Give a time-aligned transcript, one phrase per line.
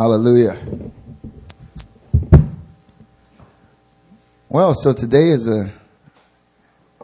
[0.00, 0.56] Hallelujah.
[4.48, 5.70] Well, so today is a,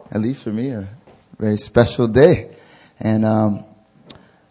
[0.09, 0.87] at least for me, a
[1.37, 2.55] very special day.
[2.99, 3.65] And, um,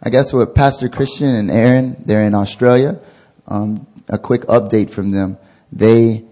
[0.01, 3.01] I guess with Pastor Christian and Aaron, they're in Australia.
[3.49, 5.39] Um, a quick update from them.
[5.73, 6.25] They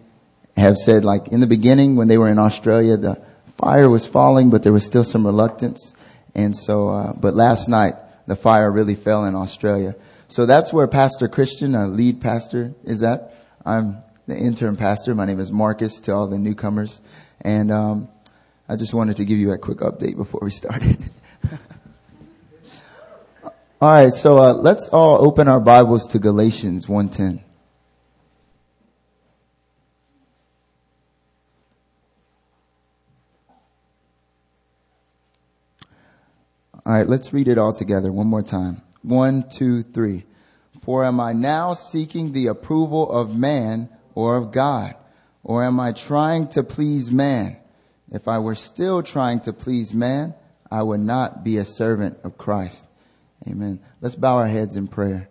[0.56, 3.20] have said like in the beginning when they were in Australia, the
[3.59, 5.96] fire was falling, but there was still some reluctance.
[6.33, 7.95] And so, uh, but last night
[8.28, 9.96] the fire really fell in Australia.
[10.34, 13.37] So that's where Pastor Christian, our lead pastor, is at.
[13.65, 15.15] I'm the intern pastor.
[15.15, 17.01] My name is Marcus to all the newcomers.
[17.42, 18.09] And, um,
[18.69, 20.98] I just wanted to give you a quick update before we started.
[23.80, 24.12] all right.
[24.12, 27.41] So, uh, let's all open our Bibles to Galatians 110.
[36.84, 38.83] All right, let's read it all together one more time.
[39.04, 40.24] One, two, three.
[40.82, 44.96] For am I now seeking the approval of man or of God?
[45.42, 47.58] Or am I trying to please man?
[48.11, 50.34] If I were still trying to please man,
[50.70, 52.86] I would not be a servant of Christ.
[53.46, 53.80] Amen.
[54.00, 55.28] Let's bow our heads in prayer.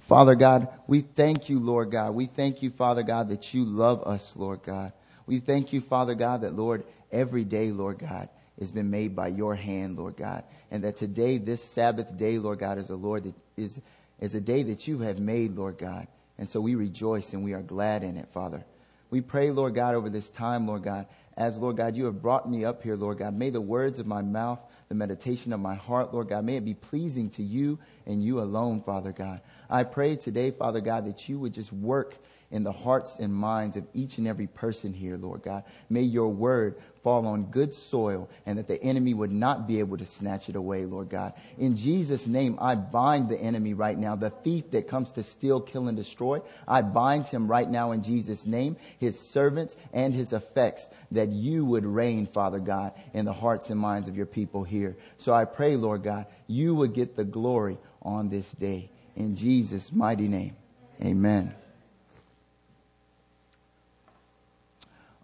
[0.00, 2.14] Father God, we thank you, Lord God.
[2.14, 4.92] We thank you, Father God, that you love us, Lord God.
[5.26, 8.28] We thank you, Father God, that Lord, every day, Lord God,
[8.58, 10.42] has been made by your hand, Lord God.
[10.70, 13.80] And that today, this Sabbath day, Lord God, is a Lord that is,
[14.20, 16.06] is a day that you have made, Lord God.
[16.38, 18.64] And so we rejoice and we are glad in it, Father.
[19.10, 21.06] We pray, Lord God, over this time, Lord God,
[21.36, 23.34] as Lord God, you have brought me up here, Lord God.
[23.34, 26.64] May the words of my mouth, the meditation of my heart, Lord God, may it
[26.64, 29.40] be pleasing to you and you alone, Father God.
[29.70, 32.16] I pray today, Father God, that you would just work
[32.54, 35.64] in the hearts and minds of each and every person here, Lord God.
[35.90, 39.98] May your word fall on good soil and that the enemy would not be able
[39.98, 41.32] to snatch it away, Lord God.
[41.58, 45.60] In Jesus' name, I bind the enemy right now, the thief that comes to steal,
[45.60, 46.42] kill, and destroy.
[46.68, 51.64] I bind him right now in Jesus' name, his servants and his effects, that you
[51.64, 54.96] would reign, Father God, in the hearts and minds of your people here.
[55.16, 58.90] So I pray, Lord God, you would get the glory on this day.
[59.16, 60.54] In Jesus' mighty name,
[61.02, 61.52] amen.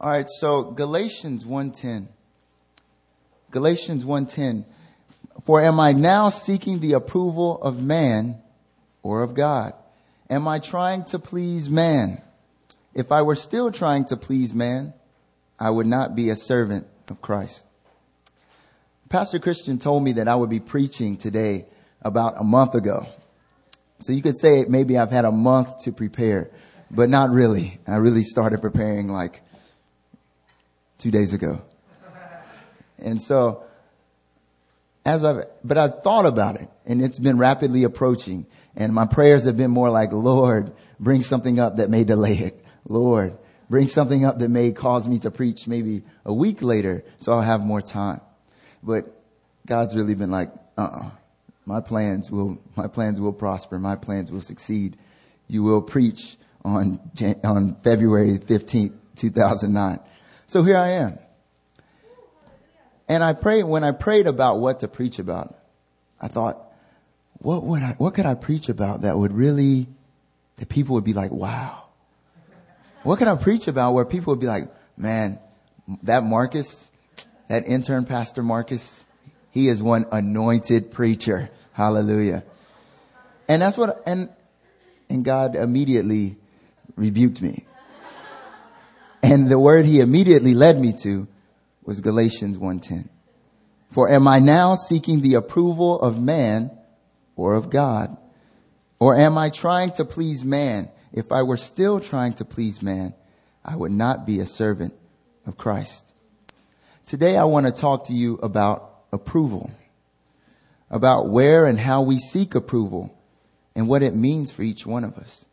[0.00, 2.08] All right, so Galatians 1:10.
[3.50, 4.64] Galatians 1:10.
[5.44, 8.38] For am I now seeking the approval of man
[9.02, 9.74] or of God?
[10.30, 12.22] Am I trying to please man?
[12.94, 14.94] If I were still trying to please man,
[15.58, 17.66] I would not be a servant of Christ.
[19.10, 21.66] Pastor Christian told me that I would be preaching today
[22.00, 23.04] about a month ago.
[23.98, 26.50] So you could say maybe I've had a month to prepare,
[26.90, 27.80] but not really.
[27.86, 29.42] I really started preparing like
[31.00, 31.62] two days ago.
[32.98, 33.64] And so,
[35.06, 38.46] as I've, but I've thought about it and it's been rapidly approaching
[38.76, 42.64] and my prayers have been more like, Lord, bring something up that may delay it.
[42.86, 43.36] Lord,
[43.70, 47.40] bring something up that may cause me to preach maybe a week later so I'll
[47.40, 48.20] have more time.
[48.82, 49.06] But
[49.66, 51.10] God's really been like, uh-uh,
[51.64, 53.78] my plans will, my plans will prosper.
[53.78, 54.98] My plans will succeed.
[55.48, 57.00] You will preach on,
[57.42, 60.00] on February 15th, 2009.
[60.50, 61.16] So here I am.
[63.08, 65.56] And I prayed, when I prayed about what to preach about,
[66.20, 66.60] I thought,
[67.34, 69.86] what would I, what could I preach about that would really,
[70.56, 71.84] that people would be like, wow.
[73.04, 74.64] What could I preach about where people would be like,
[74.96, 75.38] man,
[76.02, 76.90] that Marcus,
[77.46, 79.06] that intern pastor Marcus,
[79.52, 81.48] he is one anointed preacher.
[81.74, 82.42] Hallelujah.
[83.46, 84.28] And that's what, and,
[85.08, 86.38] and God immediately
[86.96, 87.66] rebuked me.
[89.22, 91.28] And the word he immediately led me to
[91.84, 93.08] was Galatians 1:10.
[93.90, 96.70] For am I now seeking the approval of man
[97.36, 98.16] or of God?
[98.98, 100.88] Or am I trying to please man?
[101.12, 103.14] If I were still trying to please man,
[103.64, 104.94] I would not be a servant
[105.46, 106.14] of Christ.
[107.04, 109.70] Today I want to talk to you about approval,
[110.90, 113.12] about where and how we seek approval
[113.74, 115.44] and what it means for each one of us.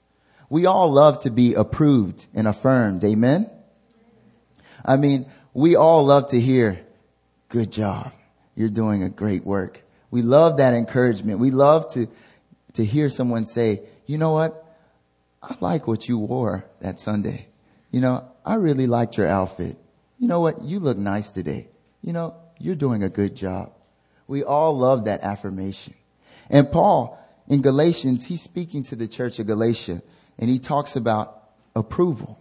[0.49, 3.03] We all love to be approved and affirmed.
[3.03, 3.49] Amen.
[4.87, 6.79] I mean, we all love to hear,
[7.49, 8.13] good job.
[8.55, 9.81] You're doing a great work.
[10.09, 11.39] We love that encouragement.
[11.39, 12.07] We love to,
[12.73, 14.63] to hear someone say, you know what?
[15.43, 17.47] I like what you wore that Sunday.
[17.91, 19.77] You know, I really liked your outfit.
[20.17, 20.63] You know what?
[20.63, 21.67] You look nice today.
[22.01, 23.73] You know, you're doing a good job.
[24.27, 25.93] We all love that affirmation.
[26.49, 30.01] And Paul in Galatians, he's speaking to the church of Galatia
[30.37, 32.39] and he talks about approval.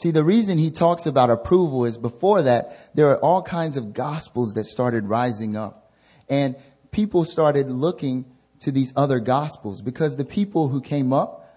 [0.00, 3.92] See, the reason he talks about approval is before that, there are all kinds of
[3.92, 5.92] gospels that started rising up.
[6.26, 6.56] And
[6.90, 8.24] people started looking
[8.60, 11.54] to these other gospels because the people who came up,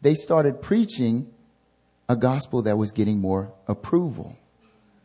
[0.00, 1.32] they started preaching
[2.08, 4.36] a gospel that was getting more approval.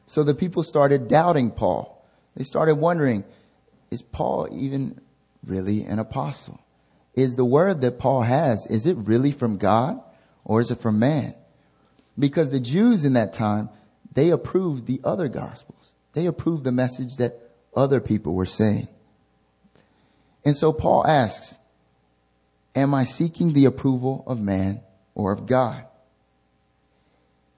[0.07, 2.03] So the people started doubting Paul.
[2.35, 3.23] They started wondering,
[3.91, 4.99] is Paul even
[5.45, 6.59] really an apostle?
[7.13, 10.01] Is the word that Paul has, is it really from God
[10.43, 11.35] or is it from man?
[12.17, 13.69] Because the Jews in that time,
[14.13, 15.93] they approved the other gospels.
[16.13, 17.39] They approved the message that
[17.75, 18.87] other people were saying.
[20.45, 21.57] And so Paul asks,
[22.75, 24.81] am I seeking the approval of man
[25.15, 25.85] or of God?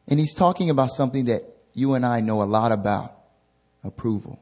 [0.08, 1.44] And he's talking about something that
[1.74, 3.18] you and I know a lot about
[3.84, 4.40] approval.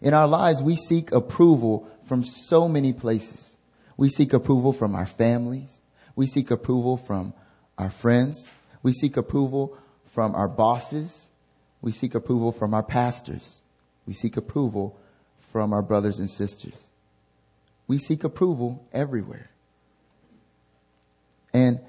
[0.00, 3.56] In our lives, we seek approval from so many places.
[3.96, 5.80] We seek approval from our families.
[6.14, 7.32] We seek approval from
[7.76, 8.52] our friends.
[8.82, 9.76] We seek approval
[10.06, 11.28] from our bosses.
[11.80, 13.62] We seek approval from our pastors.
[14.06, 14.98] We seek approval
[15.52, 16.88] from our brothers and sisters.
[17.86, 19.50] We seek approval everywhere.
[21.52, 21.80] And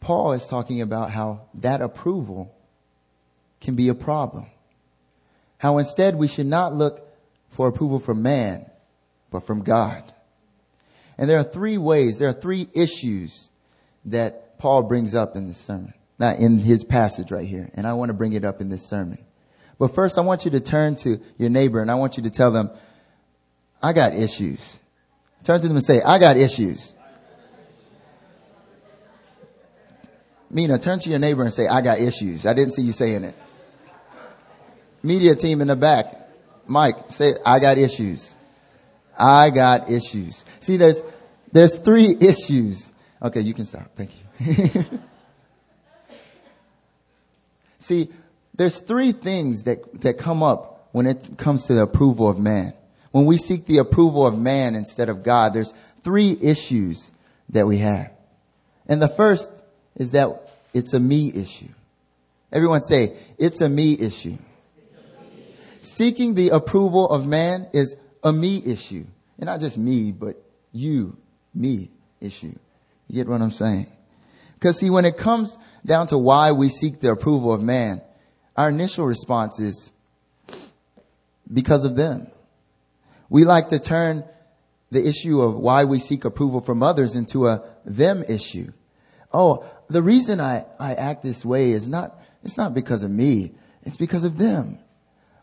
[0.00, 2.54] Paul is talking about how that approval
[3.60, 4.46] can be a problem.
[5.58, 7.04] How instead we should not look
[7.48, 8.70] for approval from man,
[9.30, 10.04] but from God.
[11.16, 13.50] And there are three ways, there are three issues
[14.04, 17.70] that Paul brings up in this sermon, not in his passage right here.
[17.74, 19.18] And I want to bring it up in this sermon.
[19.78, 22.30] But first I want you to turn to your neighbor and I want you to
[22.30, 22.70] tell them,
[23.82, 24.80] I got issues.
[25.44, 26.94] Turn to them and say, I got issues.
[30.50, 32.46] Mina, turn to your neighbor and say, I got issues.
[32.46, 33.34] I didn't see you saying it.
[35.02, 36.28] Media team in the back.
[36.66, 38.34] Mike, say, I got issues.
[39.16, 40.44] I got issues.
[40.60, 41.02] See, there's,
[41.52, 42.92] there's three issues.
[43.22, 43.90] Okay, you can stop.
[43.94, 44.10] Thank
[44.40, 44.84] you.
[47.88, 48.10] See,
[48.54, 52.74] there's three things that, that come up when it comes to the approval of man.
[53.12, 55.72] When we seek the approval of man instead of God, there's
[56.04, 57.10] three issues
[57.48, 58.10] that we have.
[58.86, 59.50] And the first
[59.96, 61.68] is that it's a me issue.
[62.52, 64.36] Everyone say, it's a me issue.
[65.80, 69.06] Seeking the approval of man is a me issue.
[69.38, 70.36] And not just me, but
[70.72, 71.16] you,
[71.54, 71.88] me
[72.20, 72.54] issue.
[73.06, 73.86] You get what I'm saying?
[74.58, 75.56] Because see, when it comes
[75.86, 78.02] down to why we seek the approval of man,
[78.56, 79.92] our initial response is
[81.52, 82.26] because of them.
[83.28, 84.24] We like to turn
[84.90, 88.72] the issue of why we seek approval from others into a them issue.
[89.32, 93.52] Oh, the reason I, I act this way is not, it's not because of me.
[93.84, 94.80] It's because of them.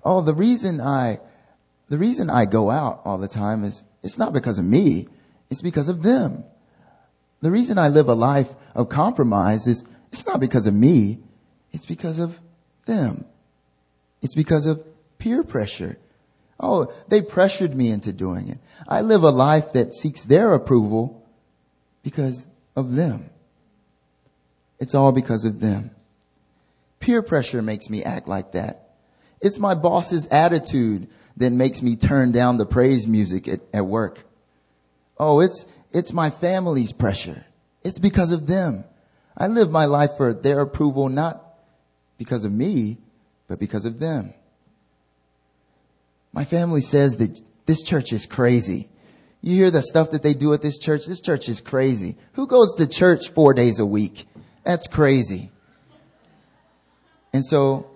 [0.03, 1.19] Oh, the reason I,
[1.87, 5.07] the reason I go out all the time is, it's not because of me.
[5.49, 6.43] It's because of them.
[7.41, 11.19] The reason I live a life of compromise is, it's not because of me.
[11.71, 12.39] It's because of
[12.85, 13.25] them.
[14.21, 14.83] It's because of
[15.17, 15.97] peer pressure.
[16.59, 18.59] Oh, they pressured me into doing it.
[18.87, 21.25] I live a life that seeks their approval
[22.01, 23.29] because of them.
[24.79, 25.91] It's all because of them.
[26.99, 28.95] Peer pressure makes me act like that.
[29.41, 34.23] It's my boss's attitude that makes me turn down the praise music at, at work.
[35.17, 35.65] Oh, it's,
[35.95, 37.45] it's my family's pressure.
[37.81, 38.83] It's because of them.
[39.37, 41.41] I live my life for their approval, not
[42.17, 42.97] because of me,
[43.47, 44.33] but because of them.
[46.33, 48.89] My family says that this church is crazy.
[49.39, 51.05] You hear the stuff that they do at this church?
[51.05, 52.17] This church is crazy.
[52.33, 54.25] Who goes to church four days a week?
[54.65, 55.49] That's crazy.
[57.31, 57.89] And so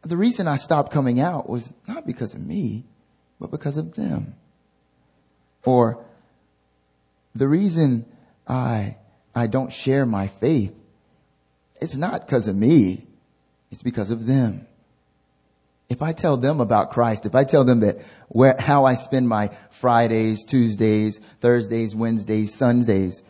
[0.00, 2.84] the reason I stopped coming out was not because of me,
[3.38, 4.36] but because of them.
[5.66, 6.02] Or
[7.38, 8.06] the reason
[8.46, 8.96] I,
[9.34, 10.74] I don't share my faith,
[11.80, 13.06] it's not because of me.
[13.70, 14.66] It's because of them.
[15.88, 19.28] If I tell them about Christ, if I tell them that where, how I spend
[19.28, 23.22] my Fridays, Tuesdays, Thursdays, Wednesdays, Sundays,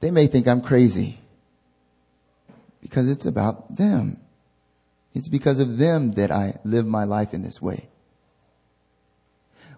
[0.00, 1.18] they may think I'm crazy
[2.80, 4.18] because it's about them.
[5.14, 7.88] It's because of them that I live my life in this way.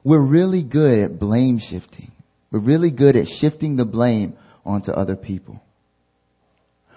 [0.04, 2.12] We're really good at blame shifting.
[2.56, 4.34] We're really good at shifting the blame
[4.64, 5.62] onto other people.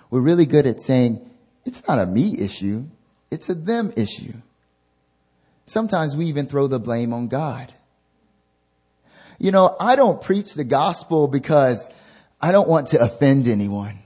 [0.10, 1.20] We're really good at saying,
[1.66, 2.86] it's not a me issue.
[3.30, 4.36] It's a them issue.
[5.66, 7.74] Sometimes we even throw the blame on God.
[9.38, 11.90] You know, I don't preach the gospel because
[12.40, 14.00] I don't want to offend anyone.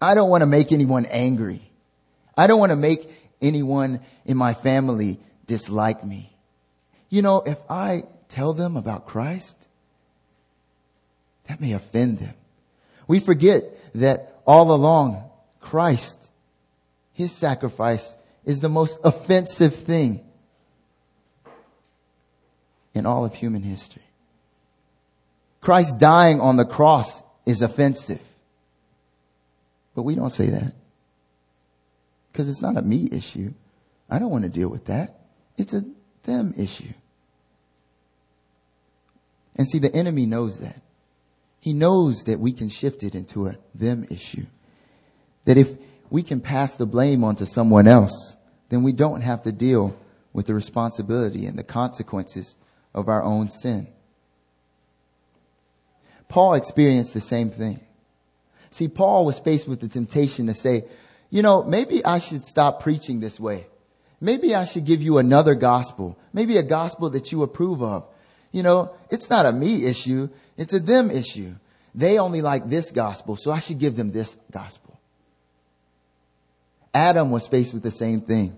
[0.00, 1.60] I don't want to make anyone angry.
[2.36, 3.10] I don't want to make
[3.42, 6.32] anyone in my family dislike me.
[7.08, 9.64] You know, if I tell them about Christ,
[11.48, 12.34] that may offend them.
[13.06, 13.64] We forget
[13.94, 15.28] that all along,
[15.60, 16.30] Christ,
[17.12, 20.24] His sacrifice is the most offensive thing
[22.94, 24.02] in all of human history.
[25.60, 28.20] Christ dying on the cross is offensive.
[29.94, 30.74] But we don't say that.
[32.30, 33.52] Because it's not a me issue.
[34.08, 35.18] I don't want to deal with that.
[35.56, 35.84] It's a
[36.22, 36.92] them issue.
[39.56, 40.80] And see, the enemy knows that.
[41.60, 44.46] He knows that we can shift it into a them issue.
[45.44, 45.74] That if
[46.10, 48.36] we can pass the blame onto someone else,
[48.68, 49.96] then we don't have to deal
[50.32, 52.56] with the responsibility and the consequences
[52.94, 53.88] of our own sin.
[56.28, 57.80] Paul experienced the same thing.
[58.70, 60.84] See, Paul was faced with the temptation to say,
[61.30, 63.66] you know, maybe I should stop preaching this way.
[64.20, 66.18] Maybe I should give you another gospel.
[66.32, 68.06] Maybe a gospel that you approve of.
[68.52, 70.28] You know, it's not a me issue.
[70.56, 71.54] It's a them issue.
[71.94, 74.98] They only like this gospel, so I should give them this gospel.
[76.94, 78.56] Adam was faced with the same thing.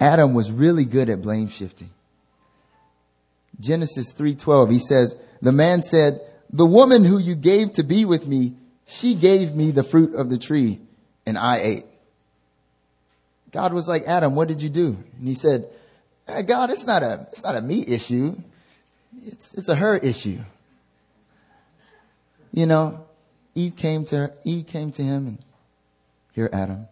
[0.00, 1.90] Adam was really good at blame shifting.
[3.60, 6.20] Genesis 3:12 he says, "The man said,
[6.50, 8.54] "The woman who you gave to be with me,
[8.86, 10.80] she gave me the fruit of the tree,
[11.26, 11.86] and I ate."
[13.52, 15.68] God was like, "Adam, what did you do?" And he said,
[16.26, 18.36] hey, "God, it's not a it's not a me issue.
[19.24, 20.38] It's it's a her issue."
[22.52, 23.04] You know,
[23.54, 25.38] Eve came to her, Eve came to him and
[26.34, 26.88] here Adam,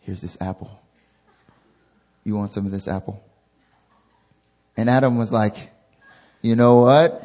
[0.00, 0.80] here's this apple.
[2.24, 3.22] You want some of this apple?
[4.76, 5.70] And Adam was like,
[6.42, 7.24] you know what?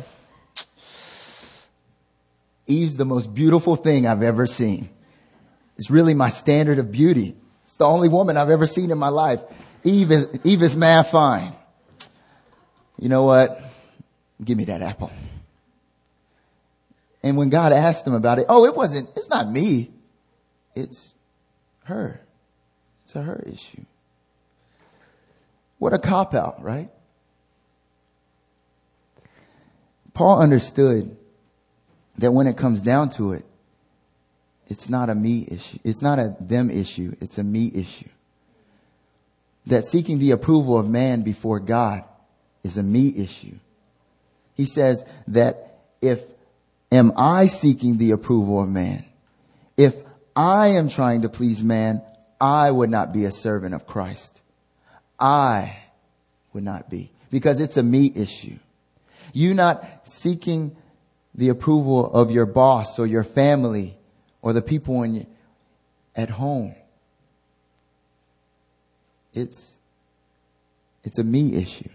[2.68, 4.90] Eve's the most beautiful thing I've ever seen.
[5.78, 7.36] It's really my standard of beauty.
[7.64, 9.42] It's the only woman I've ever seen in my life.
[9.84, 11.54] Eve is, Eve is mad fine.
[12.98, 13.62] You know what?
[14.44, 15.12] Give me that apple.
[17.24, 19.92] And when God asked him about it, oh, it wasn't, it's not me.
[20.76, 21.16] It's
[21.84, 22.22] her.
[23.04, 23.86] It's a her issue.
[25.78, 26.90] What a cop out, right?
[30.14, 31.16] Paul understood
[32.18, 33.46] that when it comes down to it,
[34.68, 35.80] it's not a me issue.
[35.84, 37.16] It's not a them issue.
[37.22, 38.10] It's a me issue.
[39.70, 42.04] That seeking the approval of man before God
[42.64, 43.56] is a me issue.
[44.56, 46.20] He says that if
[46.92, 49.06] am I seeking the approval of man,
[49.78, 49.96] if
[50.36, 52.02] I am trying to please man,
[52.42, 54.42] I would not be a servant of Christ.
[55.20, 55.78] I
[56.54, 58.58] would not be because it's a me issue.
[59.34, 60.76] You not seeking
[61.36, 63.98] the approval of your boss or your family
[64.42, 65.28] or the people in
[66.16, 66.76] at home.
[69.34, 69.78] It's,
[71.04, 71.90] it's a me issue.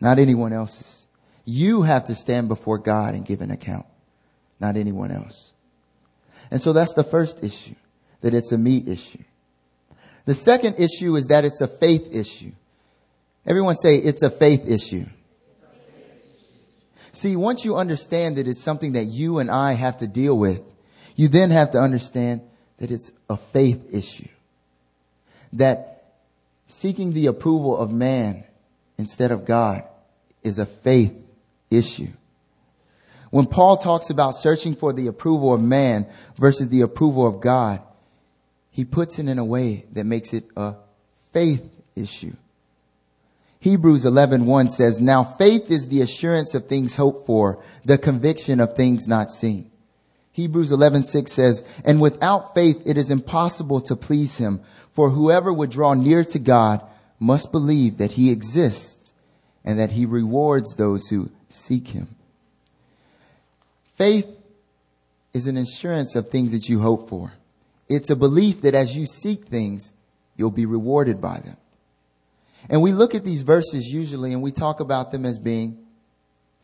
[0.00, 1.06] Not anyone else's.
[1.44, 3.86] You have to stand before God and give an account,
[4.60, 5.52] not anyone else.
[6.50, 7.74] And so that's the first issue,
[8.20, 9.22] that it's a me issue.
[10.24, 12.52] The second issue is that it's a faith issue.
[13.44, 15.06] Everyone say it's a faith issue.
[17.10, 20.62] See, once you understand that it's something that you and I have to deal with,
[21.14, 22.40] you then have to understand
[22.78, 24.28] that it's a faith issue.
[25.52, 26.04] That
[26.66, 28.44] seeking the approval of man
[28.98, 29.84] instead of God
[30.42, 31.14] is a faith
[31.70, 32.12] issue.
[33.30, 36.06] When Paul talks about searching for the approval of man
[36.36, 37.80] versus the approval of God,
[38.70, 40.74] he puts it in a way that makes it a
[41.32, 41.64] faith
[41.96, 42.34] issue.
[43.60, 48.74] Hebrews 11:1 says, "Now faith is the assurance of things hoped for, the conviction of
[48.74, 49.70] things not seen."
[50.32, 54.60] Hebrews 11:6 says, "And without faith it is impossible to please him,
[54.92, 56.82] for whoever would draw near to God
[57.18, 59.12] must believe that he exists
[59.64, 62.08] and that he rewards those who seek him."
[63.94, 64.26] Faith
[65.32, 67.32] is an assurance of things that you hope for.
[67.88, 69.92] It's a belief that as you seek things,
[70.36, 71.56] you'll be rewarded by them.
[72.68, 75.78] And we look at these verses usually and we talk about them as being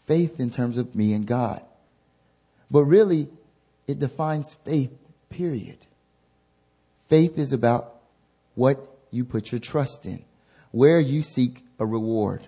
[0.06, 1.62] faith in terms of me and God.
[2.70, 3.28] But really,
[3.86, 4.92] it defines faith,
[5.28, 5.78] period.
[7.08, 7.97] Faith is about
[8.58, 10.24] what you put your trust in,
[10.72, 12.44] where you seek a reward.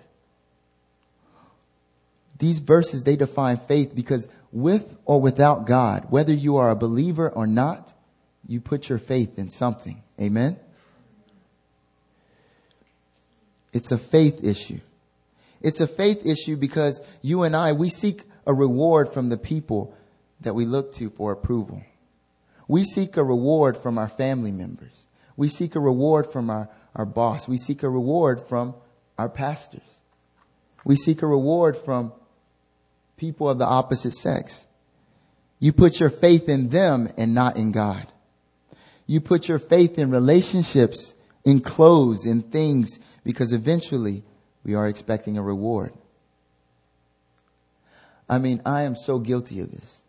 [2.37, 7.29] These verses, they define faith because with or without God, whether you are a believer
[7.29, 7.93] or not,
[8.45, 10.03] you put your faith in something.
[10.19, 10.59] Amen?
[13.71, 14.81] It's a faith issue.
[15.61, 19.95] It's a faith issue because you and I, we seek a reward from the people
[20.41, 21.83] that we look to for approval.
[22.67, 25.07] We seek a reward from our family members.
[25.37, 27.47] We seek a reward from our, our boss.
[27.47, 28.75] We seek a reward from
[29.17, 30.01] our pastors.
[30.83, 32.13] We seek a reward from
[33.17, 34.67] people of the opposite sex.
[35.59, 38.07] You put your faith in them and not in God.
[39.05, 41.13] You put your faith in relationships,
[41.45, 44.23] in clothes, in things, because eventually
[44.63, 45.93] we are expecting a reward.
[48.27, 50.03] I mean, I am so guilty of this.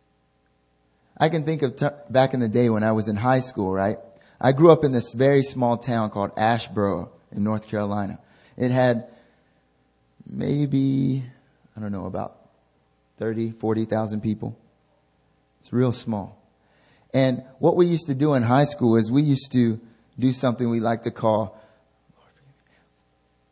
[1.19, 3.73] I can think of t- back in the day when I was in high school,
[3.73, 3.99] right?
[4.45, 8.19] I grew up in this very small town called Asheboro in North Carolina.
[8.57, 9.07] It had
[10.27, 11.23] maybe,
[11.77, 12.39] I don't know, about
[13.19, 14.59] 30, 40,000 people.
[15.61, 16.37] It's real small.
[17.15, 19.81] And what we used to do in high school is we used to
[20.19, 21.57] do something we like to call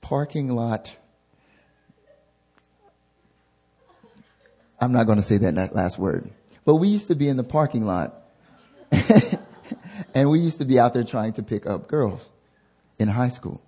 [0.01, 0.99] parking lot.
[4.81, 6.29] I'm not going to say that last word,
[6.65, 8.25] but we used to be in the parking lot
[10.15, 12.31] and we used to be out there trying to pick up girls
[12.99, 13.61] in high school.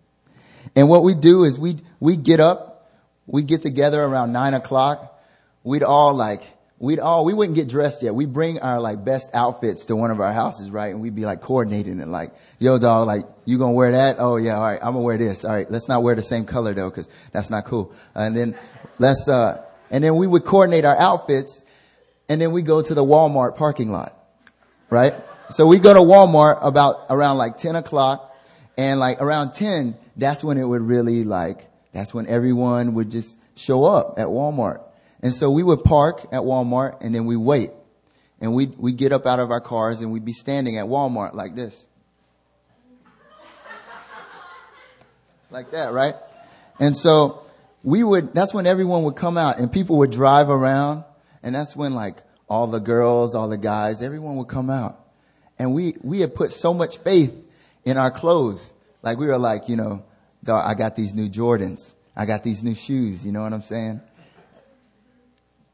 [0.77, 2.91] And what we do is we we get up,
[3.27, 5.21] we get together around nine o'clock.
[5.65, 6.43] We'd all like
[6.83, 8.13] we'd all, we wouldn't get dressed yet.
[8.13, 10.89] We bring our like best outfits to one of our houses, right?
[10.89, 14.17] And we'd be like coordinating it like, yo dog, like, you gonna wear that?
[14.19, 15.45] Oh yeah, alright, I'm gonna wear this.
[15.45, 17.93] Alright, let's not wear the same color though, cause that's not cool.
[18.17, 18.57] And then
[18.99, 21.65] let's, uh, and then we would coordinate our outfits
[22.29, 24.17] and then we go to the Walmart parking lot,
[24.91, 25.15] right?
[25.53, 28.35] So we go to Walmart about around like 10 o'clock
[28.79, 33.39] and like around 10, that's when it would really like, that's when everyone would just
[33.55, 34.83] show up at Walmart.
[35.21, 37.71] And so we would park at Walmart and then we wait.
[38.41, 41.35] And we we get up out of our cars and we'd be standing at Walmart
[41.35, 41.87] like this.
[45.51, 46.15] like that, right?
[46.81, 47.45] And so
[47.85, 51.05] we would, that's when everyone would come out and people would drive around.
[51.43, 55.02] And that's when like all the girls, all the guys, everyone would come out.
[55.59, 57.47] And we, we had put so much faith
[57.85, 58.73] in our clothes.
[59.03, 60.05] Like we were like, you know,
[60.47, 61.95] I got these new Jordans.
[62.17, 63.25] I got these new shoes.
[63.25, 64.01] You know what I'm saying?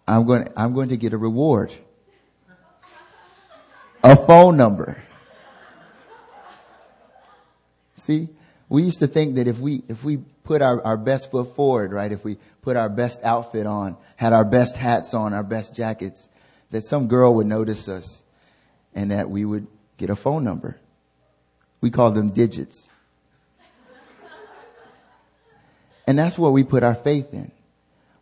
[0.07, 1.75] I'm going, I'm going to get a reward.
[4.03, 5.03] A phone number.
[7.97, 8.29] See,
[8.69, 11.93] we used to think that if we, if we put our, our best foot forward,
[11.93, 12.11] right?
[12.11, 16.29] If we put our best outfit on, had our best hats on, our best jackets,
[16.71, 18.23] that some girl would notice us
[18.95, 20.79] and that we would get a phone number.
[21.81, 22.91] We call them digits.
[26.07, 27.53] And that's what we put our faith in.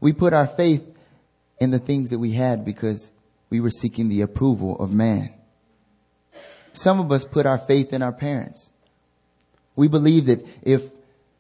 [0.01, 0.85] We put our faith
[1.61, 3.11] in the things that we had because
[3.49, 5.33] we were seeking the approval of man.
[6.73, 8.71] Some of us put our faith in our parents.
[9.77, 10.83] We believe that if,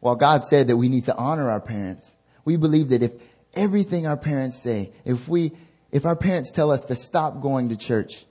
[0.00, 3.12] while God said that we need to honor our parents, we believe that if
[3.54, 5.52] everything our parents say, if we,
[5.90, 8.24] if our parents tell us to stop going to church,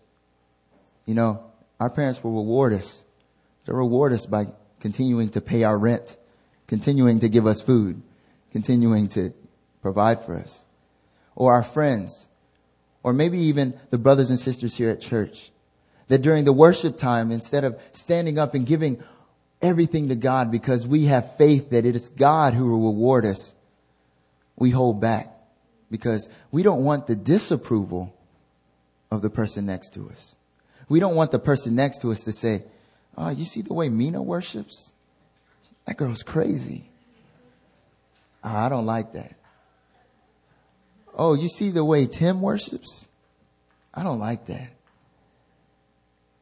[1.05, 1.43] you know,
[1.79, 3.03] our parents will reward us.
[3.65, 4.47] They'll reward us by
[4.79, 6.17] continuing to pay our rent,
[6.67, 8.01] continuing to give us food,
[8.51, 9.33] continuing to
[9.81, 10.63] provide for us
[11.35, 12.27] or our friends,
[13.03, 15.51] or maybe even the brothers and sisters here at church.
[16.07, 19.03] That during the worship time, instead of standing up and giving
[19.61, 23.53] everything to God because we have faith that it is God who will reward us,
[24.55, 25.31] we hold back
[25.91, 28.15] because we don't want the disapproval
[29.11, 30.35] of the person next to us.
[30.87, 32.63] We don't want the person next to us to say,
[33.17, 34.91] Oh, you see the way Mina worships?
[35.85, 36.89] That girl's crazy.
[38.43, 39.35] Oh, I don't like that.
[41.17, 43.07] Oh, you see the way Tim worships?
[43.93, 44.69] I don't like that.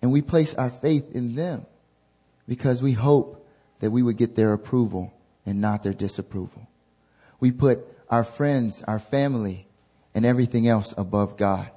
[0.01, 1.65] And we place our faith in them
[2.47, 3.47] because we hope
[3.79, 5.13] that we would get their approval
[5.45, 6.67] and not their disapproval.
[7.39, 9.67] We put our friends, our family,
[10.13, 11.69] and everything else above God.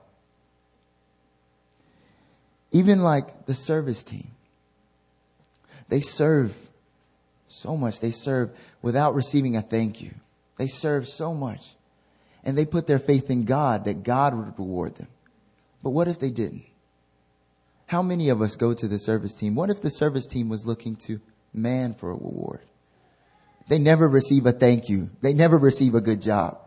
[2.76, 4.32] Even like the service team.
[5.88, 6.54] They serve
[7.46, 8.00] so much.
[8.00, 8.50] They serve
[8.82, 10.12] without receiving a thank you.
[10.58, 11.62] They serve so much
[12.44, 15.08] and they put their faith in God that God would reward them.
[15.82, 16.64] But what if they didn't?
[17.86, 19.54] How many of us go to the service team?
[19.54, 21.18] What if the service team was looking to
[21.54, 22.60] man for a reward?
[23.68, 25.08] They never receive a thank you.
[25.22, 26.58] They never receive a good job.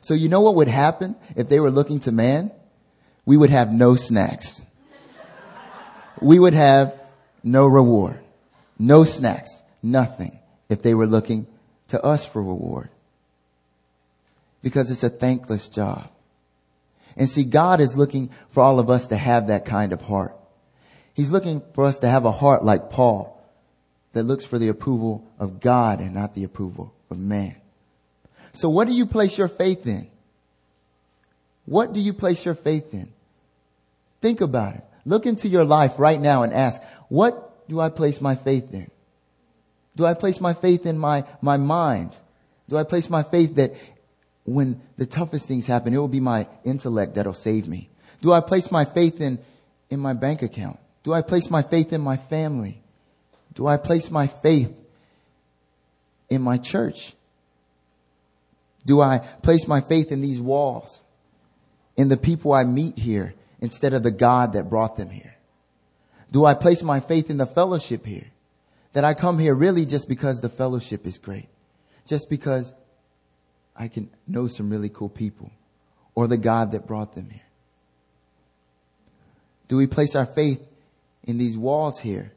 [0.00, 2.52] So you know what would happen if they were looking to man?
[3.26, 4.62] We would have no snacks.
[6.20, 6.98] We would have
[7.42, 8.20] no reward,
[8.78, 11.46] no snacks, nothing if they were looking
[11.88, 12.90] to us for reward
[14.62, 16.10] because it's a thankless job.
[17.16, 20.36] And see, God is looking for all of us to have that kind of heart.
[21.14, 23.34] He's looking for us to have a heart like Paul
[24.12, 27.56] that looks for the approval of God and not the approval of man.
[28.52, 30.08] So what do you place your faith in?
[31.66, 33.12] What do you place your faith in?
[34.20, 34.84] Think about it.
[35.08, 38.90] Look into your life right now and ask, what do I place my faith in?
[39.96, 42.14] Do I place my faith in my, my mind?
[42.68, 43.74] Do I place my faith that
[44.44, 47.88] when the toughest things happen, it will be my intellect that'll save me.
[48.20, 49.38] Do I place my faith in,
[49.88, 50.78] in my bank account?
[51.04, 52.82] Do I place my faith in my family?
[53.54, 54.74] Do I place my faith
[56.28, 57.14] in my church?
[58.84, 61.02] Do I place my faith in these walls?
[61.96, 63.34] In the people I meet here?
[63.60, 65.34] Instead of the God that brought them here?
[66.30, 68.26] Do I place my faith in the fellowship here?
[68.92, 71.48] That I come here really just because the fellowship is great.
[72.06, 72.74] Just because
[73.76, 75.50] I can know some really cool people
[76.14, 77.42] or the God that brought them here.
[79.68, 80.60] Do we place our faith
[81.24, 82.32] in these walls here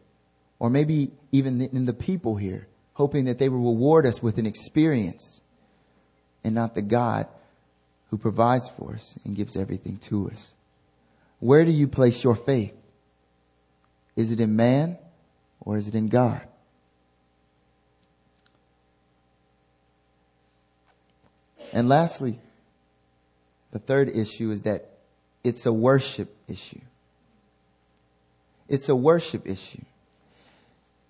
[0.59, 4.45] or maybe even in the people here, hoping that they will reward us with an
[4.45, 5.41] experience
[6.43, 7.27] and not the God
[8.09, 10.53] who provides for us and gives everything to us?
[11.41, 12.75] Where do you place your faith?
[14.15, 14.97] Is it in man
[15.59, 16.41] or is it in God?
[21.73, 22.37] And lastly,
[23.71, 24.89] the third issue is that
[25.43, 26.81] it's a worship issue.
[28.69, 29.81] It's a worship issue.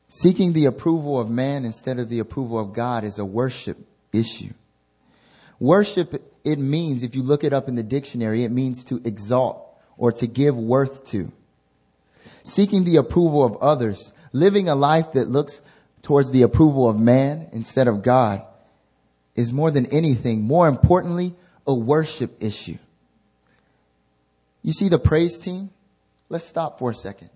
[0.08, 3.78] Seeking the approval of man instead of the approval of God is a worship
[4.14, 4.54] issue.
[5.60, 9.71] Worship, it means, if you look it up in the dictionary, it means to exalt
[10.02, 11.32] or to give worth to
[12.42, 15.62] seeking the approval of others, living a life that looks
[16.02, 18.42] towards the approval of man instead of God
[19.36, 21.36] is more than anything, more importantly,
[21.68, 22.80] a worship issue.
[24.64, 25.70] You see the praise team?
[26.30, 27.30] Let's stop for a second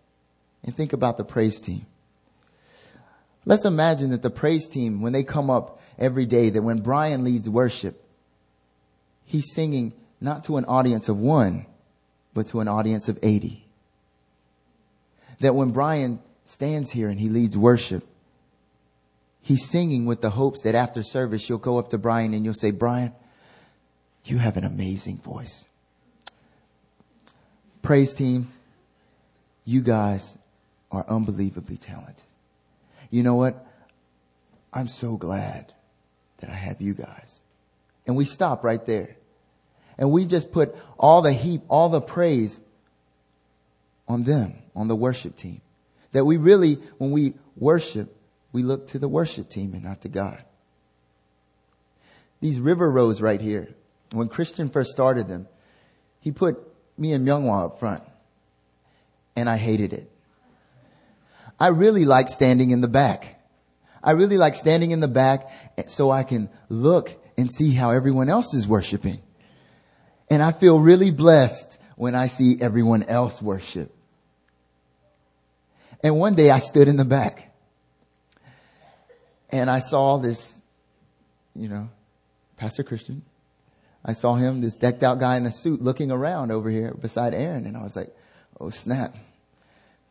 [0.63, 1.85] and think about the praise team.
[3.45, 7.23] Let's imagine that the praise team, when they come up every day, that when Brian
[7.23, 8.03] leads worship,
[9.23, 11.67] he's singing not to an audience of one,
[12.35, 13.65] but to an audience of 80
[15.39, 18.05] that when Brian stands here and he leads worship,
[19.41, 22.53] he's singing with the hopes that after service you'll go up to Brian and you'll
[22.53, 23.13] say, Brian,
[24.25, 25.65] you have an amazing voice.
[27.81, 28.51] Praise team,
[29.63, 30.37] you guys
[30.91, 32.23] are unbelievably talented.
[33.09, 33.65] You know what?
[34.73, 35.73] I'm so glad
[36.39, 37.41] that I have you guys.
[38.05, 39.15] And we stop right there.
[39.97, 42.59] And we just put all the heap, all the praise
[44.07, 45.61] on them on the worship team.
[46.11, 48.15] That we really, when we worship,
[48.51, 50.43] we look to the worship team and not to God.
[52.41, 53.69] These river rows right here,
[54.11, 55.47] when Christian first started them,
[56.19, 56.57] he put
[56.97, 58.03] me and Myunghwa up front.
[59.35, 60.09] And I hated it.
[61.59, 63.41] I really like standing in the back.
[64.03, 65.49] I really like standing in the back
[65.87, 69.21] so I can look and see how everyone else is worshiping.
[70.29, 73.93] And I feel really blessed when I see everyone else worship.
[76.03, 77.53] And one day I stood in the back
[79.49, 80.59] and I saw this,
[81.55, 81.89] you know,
[82.57, 83.23] Pastor Christian.
[84.03, 87.33] I saw him, this decked out guy in a suit looking around over here beside
[87.33, 87.65] Aaron.
[87.65, 88.15] And I was like,
[88.59, 89.15] oh snap.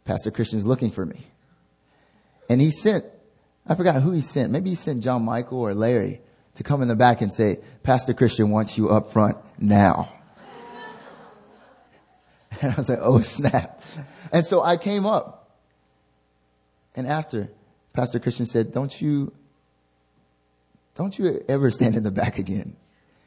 [0.05, 1.27] Pastor Christian's looking for me.
[2.51, 3.05] And he sent,
[3.67, 4.53] I forgot who he sent.
[4.53, 6.21] Maybe he sent John Michael or Larry
[6.55, 10.13] to come in the back and say, Pastor Christian wants you up front now.
[12.63, 13.83] And I was like, oh snap.
[14.31, 15.45] And so I came up
[16.95, 17.51] and after,
[17.93, 19.33] Pastor Christian said, don't you,
[20.95, 22.77] don't you ever stand in the back again.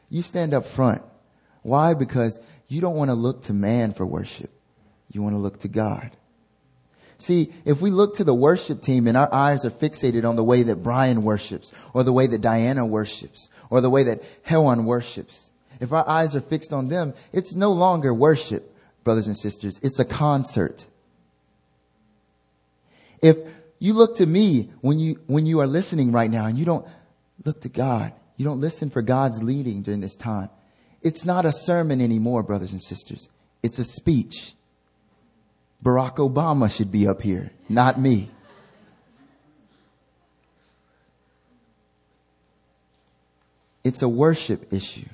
[0.10, 1.02] You stand up front.
[1.64, 1.94] Why?
[1.94, 4.52] Because you don't want to look to man for worship.
[5.12, 6.12] You want to look to God.
[7.18, 10.44] See, if we look to the worship team and our eyes are fixated on the
[10.44, 14.86] way that Brian worships, or the way that Diana worships, or the way that Helen
[14.86, 19.80] worships, if our eyes are fixed on them, it's no longer worship, brothers and sisters.
[19.82, 20.86] It's a concert.
[23.22, 23.38] If
[23.80, 26.86] you look to me when you, when you are listening right now and you don't
[27.46, 28.14] look to God.
[28.36, 30.50] You don't listen for God's leading during this time.
[31.02, 33.30] It's not a sermon anymore, brothers and sisters.
[33.64, 34.54] It's a speech.
[35.84, 38.30] Barack Obama should be up here, not me.
[43.84, 45.08] It's a worship issue.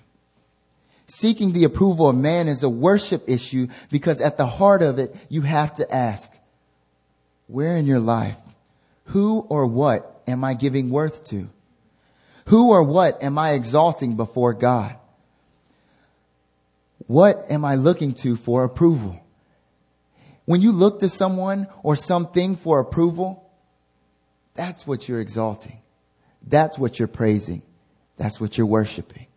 [1.05, 5.15] Seeking the approval of man is a worship issue because at the heart of it,
[5.29, 6.31] you have to ask,
[7.47, 8.37] where in your life
[9.05, 11.49] who or what am I giving worth to?
[12.47, 14.95] Who or what am I exalting before God?
[17.07, 19.22] What am I looking to for approval?
[20.45, 23.49] When you look to someone or something for approval,
[24.55, 25.79] that's what you're exalting.
[26.45, 27.61] That's what you're praising.
[28.17, 29.27] That's what you're worshiping.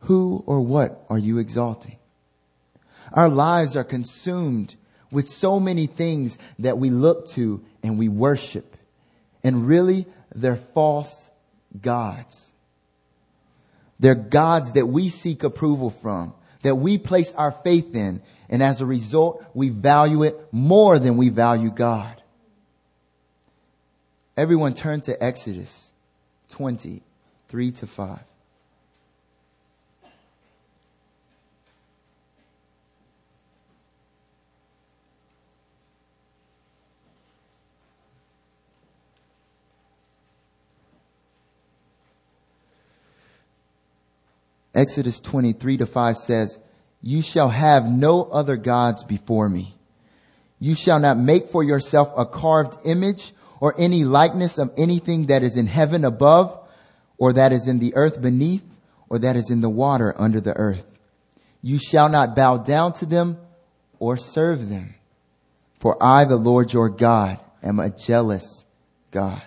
[0.00, 1.96] Who or what are you exalting?
[3.12, 4.74] Our lives are consumed
[5.10, 8.76] with so many things that we look to and we worship.
[9.44, 11.30] And really, they're false
[11.80, 12.52] gods.
[14.00, 18.22] They're gods that we seek approval from, that we place our faith in.
[18.48, 22.22] And as a result, we value it more than we value God.
[24.36, 25.92] Everyone turn to Exodus
[26.48, 27.02] 20,
[27.48, 28.18] 3 to 5.
[44.74, 46.58] Exodus 23 to 5 says,
[47.00, 49.76] You shall have no other gods before me.
[50.58, 55.42] You shall not make for yourself a carved image or any likeness of anything that
[55.42, 56.58] is in heaven above,
[57.18, 58.64] or that is in the earth beneath,
[59.08, 60.86] or that is in the water under the earth.
[61.62, 63.38] You shall not bow down to them
[64.00, 64.94] or serve them.
[65.78, 68.64] For I, the Lord your God, am a jealous
[69.12, 69.42] God.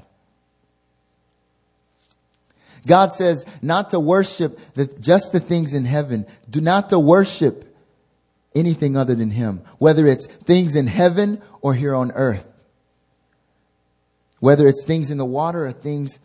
[2.85, 6.25] God says not to worship the, just the things in heaven.
[6.49, 7.75] Do not to worship
[8.53, 12.45] anything other than Him, whether it's things in heaven or here on earth.
[14.39, 16.19] Whether it's things in the water or things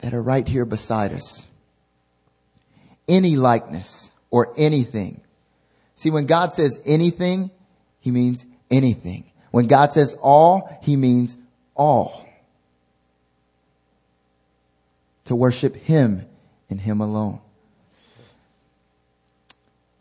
[0.00, 1.46] that are right here beside us.
[3.06, 5.20] Any likeness or anything.
[5.94, 7.50] See, when God says anything,
[8.00, 9.30] He means anything.
[9.52, 11.36] When God says all, He means
[11.76, 12.21] all
[15.32, 16.26] to worship Him
[16.68, 17.40] and Him alone.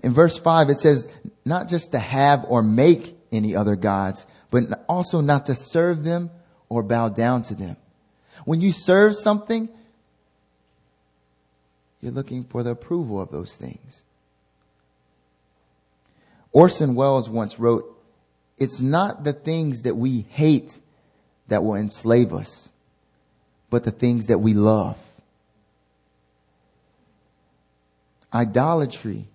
[0.03, 1.07] In verse 5, it says
[1.45, 6.31] not just to have or make any other gods, but also not to serve them
[6.67, 7.77] or bow down to them.
[8.43, 9.69] When you serve something,
[12.01, 14.03] you're looking for the approval of those things.
[16.51, 17.85] Orson Welles once wrote,
[18.57, 20.77] It's not the things that we hate
[21.47, 22.69] that will enslave us,
[23.69, 24.97] but the things that we love.
[28.33, 29.27] Idolatry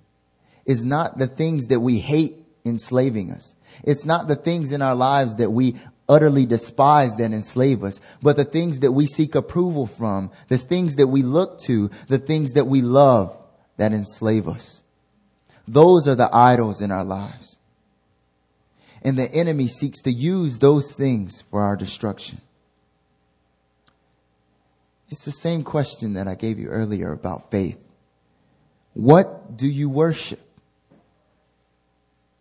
[0.65, 3.55] is not the things that we hate enslaving us.
[3.85, 5.77] It's not the things in our lives that we
[6.09, 10.97] utterly despise that enslave us, but the things that we seek approval from, the things
[10.97, 13.37] that we look to, the things that we love
[13.77, 14.83] that enslave us.
[15.69, 17.59] Those are the idols in our lives.
[19.03, 22.41] And the enemy seeks to use those things for our destruction.
[25.09, 27.79] It's the same question that I gave you earlier about faith.
[28.97, 30.41] What do you worship?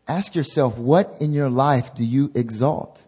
[0.08, 3.06] Ask yourself, what in your life do you exalt?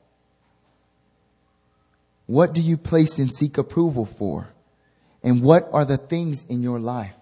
[2.25, 4.49] What do you place and seek approval for?
[5.23, 7.13] And what are the things in your life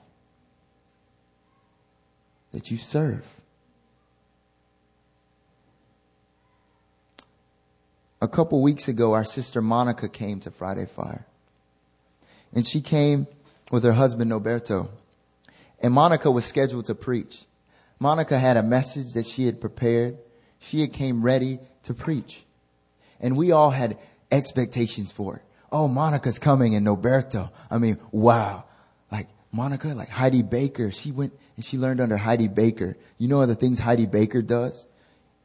[2.53, 3.23] that you serve?
[8.19, 11.27] A couple weeks ago, our sister Monica came to Friday Fire.
[12.51, 13.27] And she came
[13.69, 14.89] with her husband, Noberto
[15.81, 17.45] and Monica was scheduled to preach.
[17.99, 20.17] Monica had a message that she had prepared.
[20.59, 22.45] She had came ready to preach.
[23.19, 23.97] And we all had
[24.31, 25.41] expectations for it.
[25.71, 27.51] Oh, Monica's coming and Noberto.
[27.69, 28.65] I mean, wow.
[29.11, 32.97] Like Monica, like Heidi Baker, she went and she learned under Heidi Baker.
[33.17, 34.87] You know the things Heidi Baker does?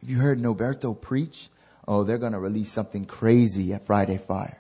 [0.03, 1.49] If you heard Noberto preach,
[1.87, 4.59] oh, they're going to release something crazy at Friday Fire.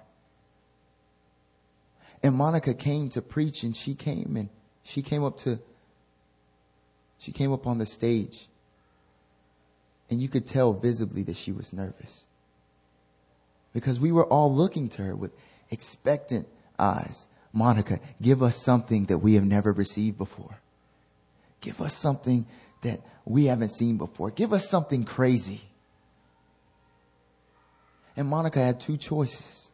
[2.22, 4.48] And Monica came to preach and she came and
[4.90, 5.60] she came up to,
[7.18, 8.48] she came up on the stage
[10.10, 12.26] and you could tell visibly that she was nervous
[13.72, 15.30] because we were all looking to her with
[15.70, 17.28] expectant eyes.
[17.52, 20.58] Monica, give us something that we have never received before.
[21.60, 22.46] Give us something
[22.82, 24.32] that we haven't seen before.
[24.32, 25.60] Give us something crazy.
[28.16, 29.70] And Monica had two choices.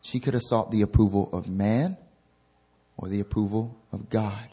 [0.00, 1.96] She could have sought the approval of man
[3.02, 4.48] or the approval of God.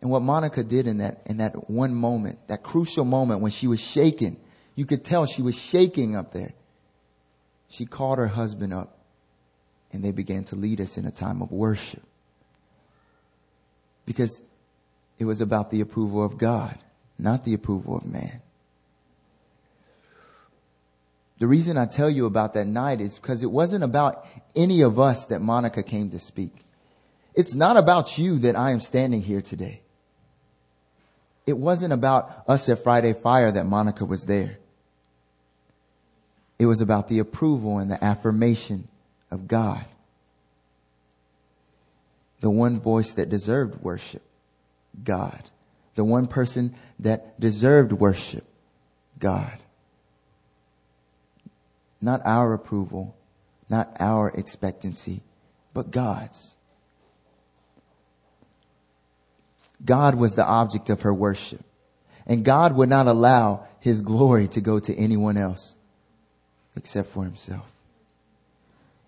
[0.00, 3.66] And what Monica did in that, in that one moment, that crucial moment when she
[3.66, 4.38] was shaking,
[4.76, 6.52] you could tell she was shaking up there.
[7.68, 8.98] She called her husband up
[9.92, 12.04] and they began to lead us in a time of worship.
[14.06, 14.40] Because
[15.18, 16.78] it was about the approval of God,
[17.18, 18.40] not the approval of man.
[21.40, 25.00] The reason I tell you about that night is because it wasn't about any of
[25.00, 26.52] us that Monica came to speak.
[27.34, 29.80] It's not about you that I am standing here today.
[31.46, 34.58] It wasn't about us at Friday Fire that Monica was there.
[36.58, 38.88] It was about the approval and the affirmation
[39.30, 39.86] of God.
[42.42, 44.22] The one voice that deserved worship,
[45.02, 45.42] God.
[45.94, 48.44] The one person that deserved worship,
[49.18, 49.56] God.
[52.00, 53.14] Not our approval,
[53.68, 55.22] not our expectancy,
[55.74, 56.56] but God's.
[59.84, 61.64] God was the object of her worship.
[62.26, 65.76] And God would not allow his glory to go to anyone else
[66.76, 67.66] except for himself.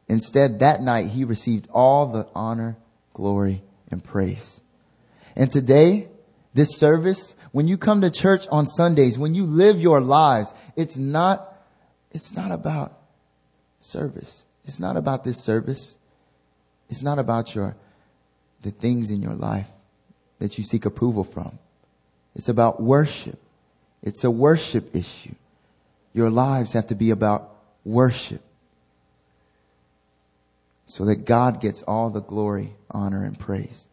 [0.09, 2.76] Instead, that night he received all the honor,
[3.14, 4.61] glory, and praise.
[5.37, 6.09] And today,
[6.55, 10.96] this service, when you come to church on Sundays, when you live your lives, it's
[10.96, 11.51] not
[12.12, 12.98] it's not about
[13.81, 14.44] service.
[14.64, 15.98] It's not about this service.
[16.88, 17.75] It's not about your
[18.62, 19.66] the things in your life
[20.38, 21.59] that you seek approval from.
[22.37, 23.38] It's about worship.
[24.03, 25.35] It's a worship issue.
[26.12, 27.51] Your lives have to be about
[27.85, 28.42] worship
[30.87, 33.87] so that God gets all the glory, honor, and praise.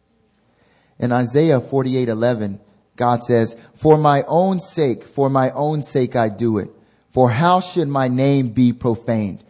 [0.98, 2.60] In Isaiah 48, 11,
[2.96, 6.70] God says, for my own sake, for my own sake I do it.
[7.10, 9.42] For how should my name be profaned?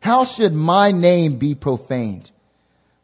[0.00, 2.30] How should my name be profaned?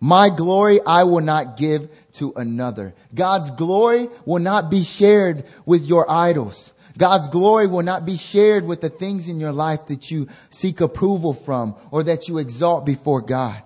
[0.01, 2.95] My glory I will not give to another.
[3.15, 6.73] God's glory will not be shared with your idols.
[6.99, 10.81] God's glory will not be shared with the things in your life that you seek
[10.81, 13.63] approval from or that you exalt before God.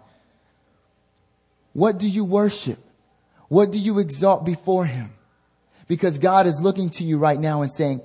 [1.73, 2.79] What do you worship?
[3.49, 5.11] What do you exalt before Him?
[5.87, 8.01] Because God is looking to you right now and saying,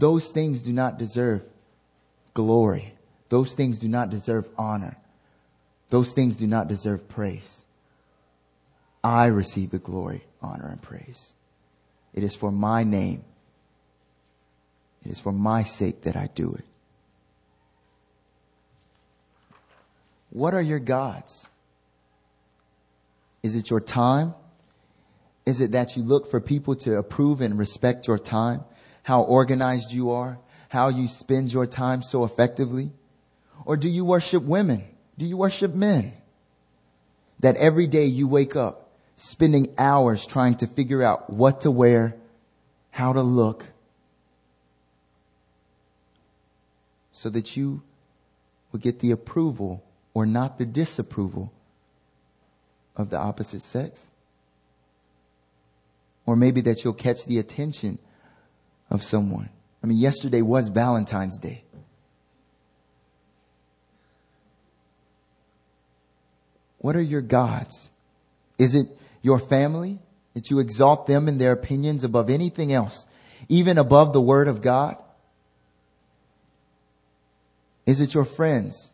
[0.00, 1.42] those things do not deserve
[2.32, 2.94] glory.
[3.28, 4.96] Those things do not deserve honor.
[5.90, 7.64] Those things do not deserve praise.
[9.04, 11.34] I receive the glory, honor, and praise.
[12.14, 13.24] It is for my name.
[15.04, 16.64] It is for my sake that I do it.
[20.30, 21.46] What are your gods?
[23.42, 24.34] Is it your time?
[25.44, 28.64] Is it that you look for people to approve and respect your time?
[29.10, 30.38] How organized you are?
[30.68, 32.92] How you spend your time so effectively?
[33.64, 34.84] Or do you worship women?
[35.18, 36.12] Do you worship men?
[37.40, 42.14] That every day you wake up spending hours trying to figure out what to wear,
[42.92, 43.64] how to look,
[47.10, 47.82] so that you
[48.70, 49.82] will get the approval
[50.14, 51.52] or not the disapproval
[52.94, 54.04] of the opposite sex.
[56.26, 57.98] Or maybe that you'll catch the attention
[58.90, 59.48] of someone.
[59.82, 61.64] I mean, yesterday was Valentine's Day.
[66.78, 67.90] What are your gods?
[68.58, 68.86] Is it
[69.22, 69.98] your family
[70.34, 73.06] that you exalt them and their opinions above anything else,
[73.48, 74.96] even above the word of God?
[77.86, 78.90] Is it your friends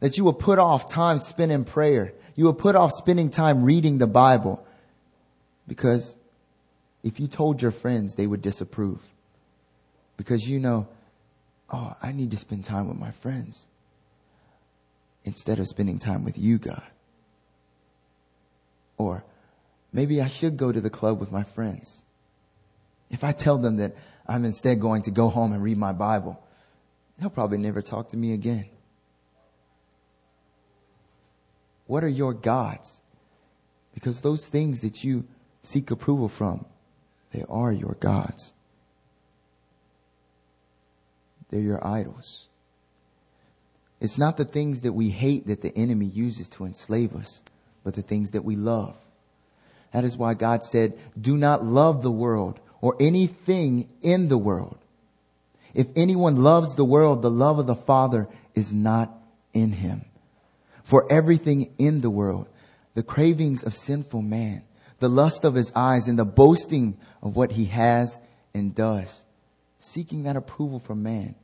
[0.00, 3.64] that you will put off time spent in prayer you will put off spending time
[3.64, 4.64] reading the Bible
[5.68, 6.16] because
[7.02, 9.00] if you told your friends, they would disapprove.
[10.22, 10.86] Because you know,
[11.68, 13.66] oh, I need to spend time with my friends
[15.24, 16.86] instead of spending time with you, God.
[18.98, 19.24] Or
[19.92, 22.04] maybe I should go to the club with my friends.
[23.10, 26.40] If I tell them that I'm instead going to go home and read my Bible,
[27.18, 28.66] they'll probably never talk to me again.
[31.88, 33.00] What are your gods?
[33.92, 35.24] Because those things that you
[35.64, 36.64] seek approval from,
[37.32, 38.54] they are your gods.
[41.52, 42.46] They're your idols.
[44.00, 47.42] It's not the things that we hate that the enemy uses to enslave us,
[47.84, 48.96] but the things that we love.
[49.92, 54.78] That is why God said, do not love the world or anything in the world.
[55.74, 59.12] If anyone loves the world, the love of the Father is not
[59.54, 60.06] in him
[60.82, 62.48] for everything in the world,
[62.94, 64.62] the cravings of sinful man,
[64.98, 68.18] the lust of his eyes, and the boasting of what he has
[68.54, 69.24] and does,
[69.78, 71.34] seeking that approval from man,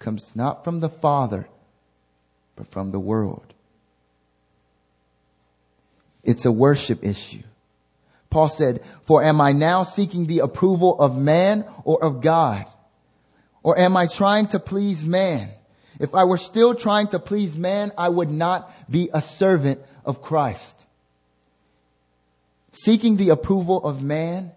[0.00, 1.46] comes not from the Father,
[2.56, 3.54] but from the world.
[6.24, 7.42] It's a worship issue.
[8.28, 12.66] Paul said, for am I now seeking the approval of man or of God?
[13.62, 15.50] Or am I trying to please man?
[15.98, 20.22] If I were still trying to please man, I would not be a servant of
[20.22, 20.86] Christ.
[22.72, 24.52] Seeking the approval of man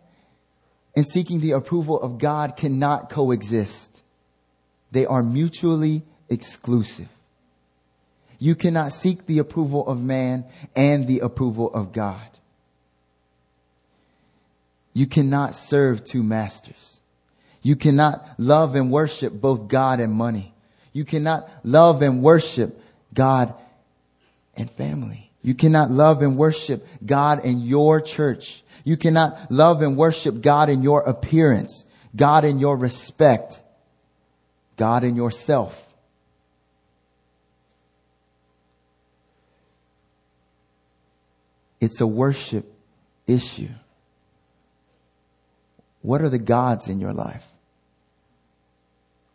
[0.96, 4.03] and seeking the approval of God cannot coexist.
[4.94, 7.10] They are mutually exclusive.
[8.38, 12.22] You cannot seek the approval of man and the approval of God.
[14.94, 17.00] You cannot serve two masters.
[17.64, 20.54] You cannot love and worship both God and money.
[20.92, 22.80] You cannot love and worship
[23.16, 23.56] God
[24.56, 25.32] and family.
[25.42, 28.64] You cannot love and worship God in your church.
[28.84, 31.84] You cannot love and worship God in your appearance,
[32.16, 33.63] God in your respect,
[34.78, 35.88] God in yourself.
[41.80, 42.66] It's a worship
[43.28, 43.70] issue.
[46.02, 47.46] What are the gods in your life?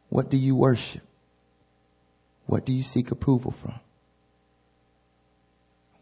[0.09, 1.03] What do you worship?
[2.47, 3.75] What do you seek approval from?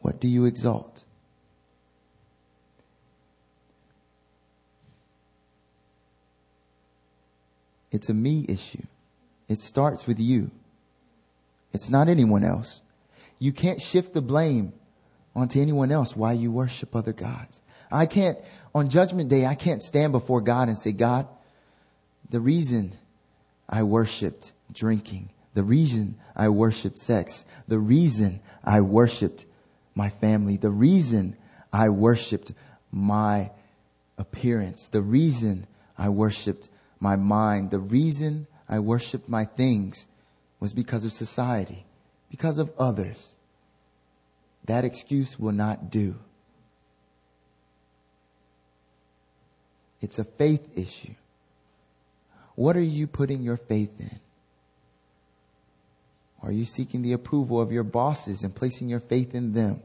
[0.00, 1.04] What do you exalt?
[7.90, 8.84] It's a me issue.
[9.48, 10.50] It starts with you.
[11.72, 12.82] It's not anyone else.
[13.38, 14.72] You can't shift the blame
[15.34, 17.60] onto anyone else why you worship other gods.
[17.90, 18.38] I can't,
[18.74, 21.28] on judgment day, I can't stand before God and say, God,
[22.30, 22.94] the reason
[23.68, 29.44] I worshiped drinking, the reason I worshiped sex, the reason I worshiped
[29.94, 31.36] my family, the reason
[31.72, 32.52] I worshiped
[32.90, 33.50] my
[34.18, 35.66] appearance, the reason
[35.96, 36.68] I worshiped
[36.98, 40.08] my mind, the reason I worshiped my things
[40.58, 41.84] was because of society,
[42.30, 43.36] because of others.
[44.64, 46.16] That excuse will not do.
[50.00, 51.14] It's a faith issue.
[52.54, 54.18] What are you putting your faith in?
[56.42, 59.82] Are you seeking the approval of your bosses and placing your faith in them?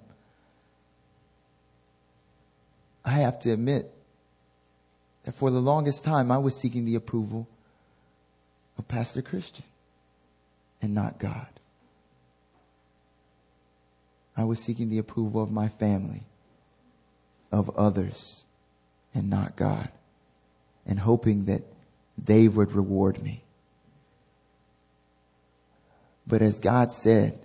[3.04, 3.92] I have to admit
[5.24, 7.48] that for the longest time I was seeking the approval
[8.82, 9.66] of Pastor Christian
[10.82, 11.46] and not God.
[14.36, 16.24] I was seeking the approval of my family,
[17.52, 18.44] of others,
[19.14, 19.90] and not God,
[20.88, 21.62] and hoping that
[22.18, 23.44] they would reward me.
[26.26, 27.38] But as God said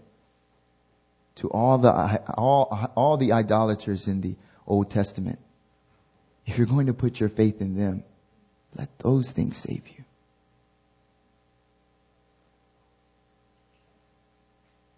[1.35, 1.91] to all the,
[2.35, 5.39] all, all the idolaters in the Old Testament,
[6.47, 8.05] if you're going to put your faith in them,
[8.75, 9.96] let those things save you.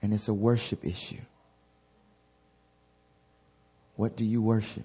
[0.01, 1.21] And it's a worship issue.
[3.97, 4.85] What do you worship?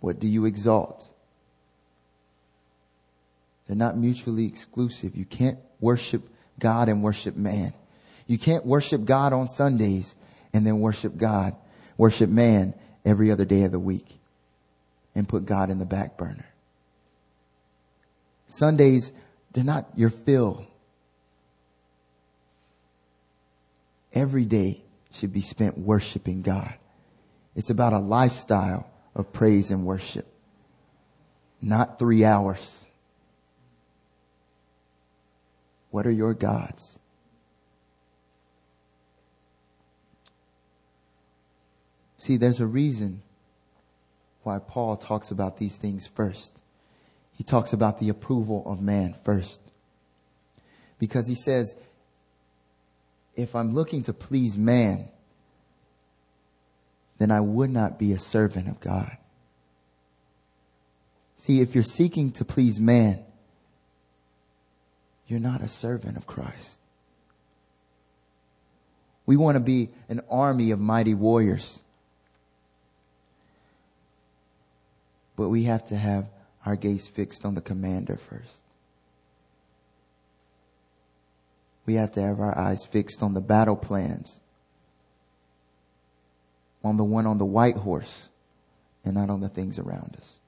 [0.00, 1.12] What do you exalt?
[3.66, 5.14] They're not mutually exclusive.
[5.14, 6.22] You can't worship
[6.58, 7.72] God and worship man.
[8.26, 10.14] You can't worship God on Sundays
[10.54, 11.54] and then worship God,
[11.96, 12.74] worship man
[13.04, 14.18] every other day of the week
[15.14, 16.46] and put God in the back burner.
[18.46, 19.12] Sundays,
[19.52, 20.66] they're not your fill.
[24.14, 26.74] Every day should be spent worshiping God.
[27.54, 30.26] It's about a lifestyle of praise and worship,
[31.60, 32.86] not three hours.
[35.90, 36.98] What are your gods?
[42.16, 43.22] See, there's a reason
[44.42, 46.62] why Paul talks about these things first.
[47.32, 49.60] He talks about the approval of man first.
[50.98, 51.74] Because he says,
[53.34, 55.08] if I'm looking to please man,
[57.18, 59.16] then I would not be a servant of God.
[61.36, 63.20] See, if you're seeking to please man,
[65.26, 66.78] you're not a servant of Christ.
[69.24, 71.80] We want to be an army of mighty warriors.
[75.36, 76.26] But we have to have
[76.66, 78.62] our gaze fixed on the commander first.
[81.84, 84.40] We have to have our eyes fixed on the battle plans,
[86.84, 88.30] on the one on the white horse,
[89.04, 90.38] and not on the things around us.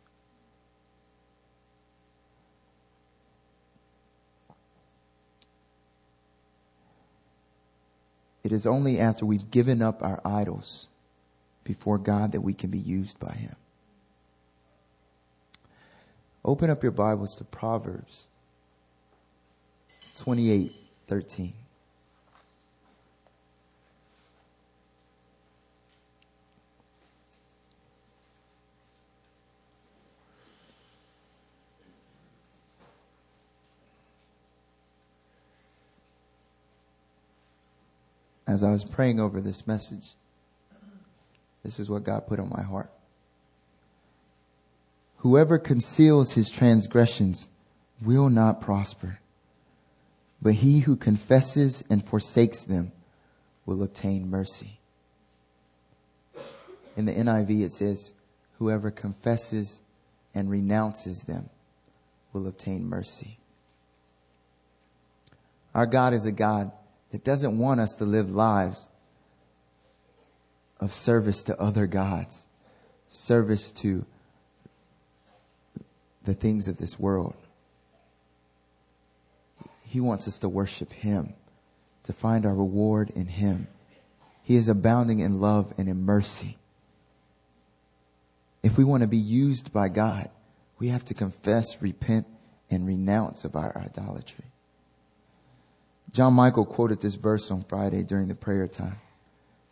[8.45, 10.89] It is only after we've given up our idols
[11.65, 13.57] before God that we can be used by Him.
[16.45, 18.29] Open up your Bibles to Proverbs
[20.19, 21.53] 28 13.
[38.47, 40.15] As I was praying over this message,
[41.65, 42.91] this is what God put on my heart.
[45.19, 47.49] Whoever conceals his transgressions
[48.03, 49.19] will not prosper,
[50.45, 52.93] but he who confesses and forsakes them
[53.65, 54.79] will obtain mercy.
[56.99, 58.13] In the NIV, it says,
[58.59, 59.81] Whoever confesses
[60.35, 61.49] and renounces them
[62.35, 63.39] will obtain mercy.
[65.75, 66.71] Our God is a God
[67.11, 68.87] that doesn't want us to live lives
[70.79, 72.45] of service to other gods,
[73.09, 74.05] service to
[76.25, 77.35] the things of this world.
[79.95, 81.35] He wants us to worship Him,
[82.03, 83.69] to find our reward in Him.
[84.43, 86.59] He is abounding in love and in mercy.
[88.65, 90.31] If we want to be used by God,
[90.81, 92.27] we have to confess, repent,
[92.69, 94.47] and renounce of our idolatry.
[96.11, 98.99] John Michael quoted this verse on Friday during the prayer time.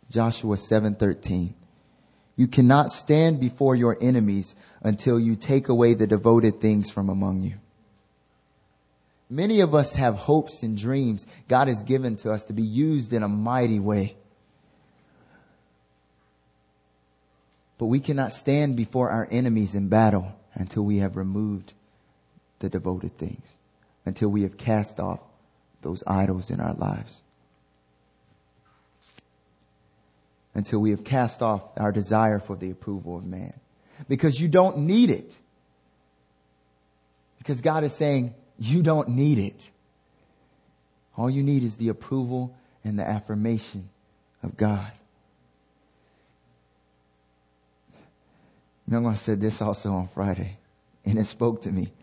[0.09, 1.53] Joshua 7:13.
[2.37, 7.41] You cannot stand before your enemies until you take away the devoted things from among
[7.41, 7.55] you.
[9.33, 13.13] Many of us have hopes and dreams God has given to us to be used
[13.13, 14.15] in a mighty way.
[17.79, 21.73] But we cannot stand before our enemies in battle until we have removed
[22.59, 23.53] the devoted things,
[24.05, 25.19] until we have cast off
[25.81, 27.23] those idols in our lives.
[30.53, 33.53] Until we have cast off our desire for the approval of man.
[34.07, 35.35] Because you don't need it.
[37.39, 39.69] Because God is saying, you don't need it.
[41.17, 43.89] All you need is the approval and the affirmation
[44.41, 44.91] of God.
[48.89, 50.57] Myungwa said this also on Friday,
[51.05, 51.93] and it spoke to me.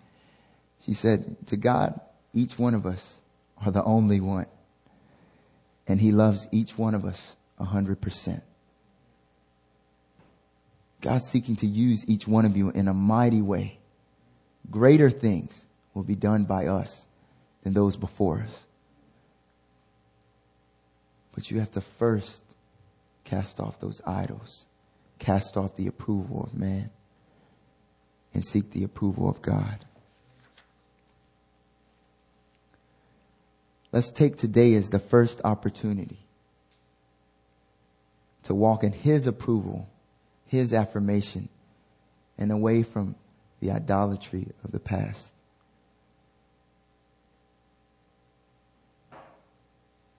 [0.84, 2.00] She said, to God,
[2.32, 3.18] each one of us
[3.64, 4.46] are the only one.
[5.86, 8.42] And he loves each one of us a hundred percent.
[11.00, 13.78] God's seeking to use each one of you in a mighty way.
[14.70, 15.64] Greater things
[16.00, 17.06] will be done by us
[17.62, 18.64] than those before us.
[21.34, 22.42] But you have to first
[23.22, 24.64] cast off those idols,
[25.18, 26.88] cast off the approval of man,
[28.32, 29.84] and seek the approval of God.
[33.92, 36.20] Let's take today as the first opportunity
[38.44, 39.86] to walk in His approval,
[40.46, 41.50] His affirmation,
[42.38, 43.16] and away from
[43.60, 45.34] the idolatry of the past.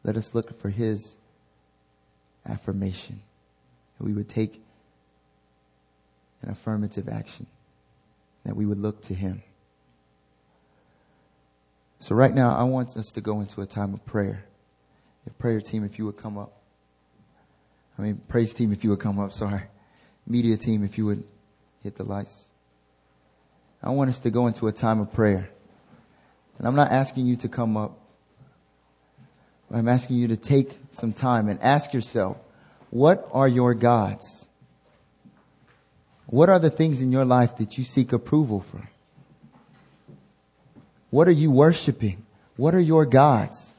[0.03, 1.15] Let us look for His
[2.47, 3.21] affirmation.
[3.97, 4.61] That we would take
[6.41, 7.47] an affirmative action.
[8.45, 9.43] That we would look to Him.
[11.99, 14.45] So right now, I want us to go into a time of prayer.
[15.25, 16.51] The prayer team, if you would come up.
[17.97, 19.61] I mean, praise team, if you would come up, sorry.
[20.25, 21.23] Media team, if you would
[21.83, 22.51] hit the lights.
[23.83, 25.49] I want us to go into a time of prayer.
[26.57, 27.99] And I'm not asking you to come up.
[29.73, 32.37] I'm asking you to take some time and ask yourself,
[32.89, 34.47] what are your gods?
[36.25, 38.87] What are the things in your life that you seek approval from?
[41.09, 42.25] What are you worshiping?
[42.57, 43.73] What are your gods?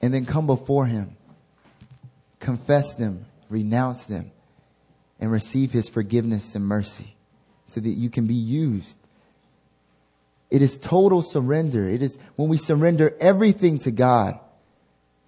[0.00, 1.16] And then come before Him.
[2.38, 4.30] Confess them, renounce them,
[5.18, 7.16] and receive His forgiveness and mercy
[7.66, 8.96] so that you can be used.
[10.50, 11.88] It is total surrender.
[11.88, 14.38] It is when we surrender everything to God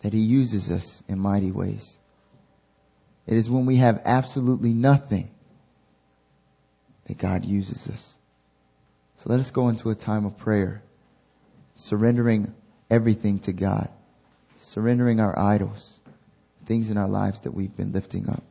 [0.03, 1.99] that He uses us in mighty ways.
[3.27, 5.31] It is when we have absolutely nothing
[7.07, 8.17] that God uses us.
[9.17, 10.83] So let us go into a time of prayer,
[11.75, 12.55] surrendering
[12.91, 13.89] everything to God,
[14.59, 16.01] surrendering our idols,
[16.65, 18.43] things in our lives that we've been lifting up.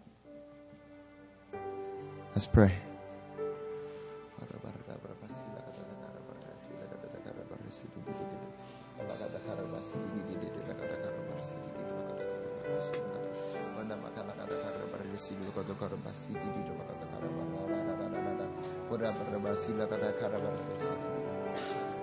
[2.36, 2.74] Let's pray.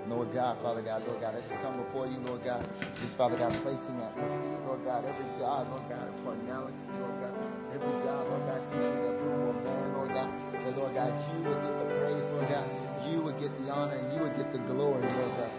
[0.09, 2.63] Lord God, Father God, Lord God, I just come before you, Lord God,
[3.01, 7.17] just Father God, placing at your feet, Lord God, every God, Lord God, carnality, Lord
[7.21, 7.35] God,
[7.75, 10.31] every God, Lord God, seeking the approval of man, Lord God,
[10.63, 12.67] so Lord God, you would get the praise, Lord God,
[13.11, 15.51] you would get the honor, and you would get the glory, Lord God.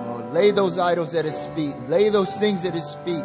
[0.00, 1.74] Oh, lay those idols at his feet.
[1.88, 3.24] Lay those things at his feet.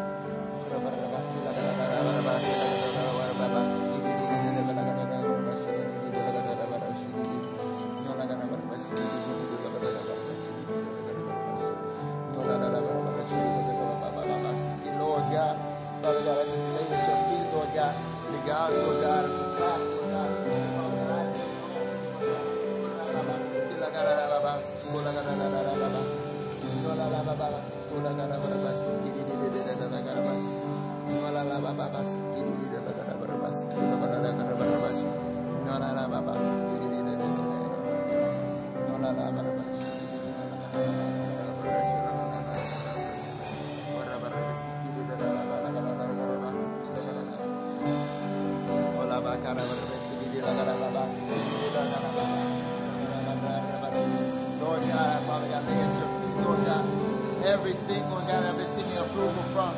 [57.64, 59.74] Everything, Lord God, I've been seeking approval from.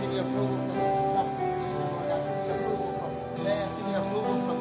[0.00, 2.24] Seeking approval from prostitution, Lord oh God.
[2.24, 4.58] Seeking approval from man, seeking approval from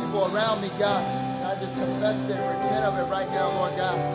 [0.00, 1.04] people around me, God.
[1.44, 4.14] I just confess it repent of it right now, Lord God.